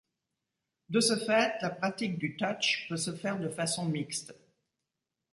[0.89, 4.33] De ce fait, la pratique du Touch peut se faire de façon mixte.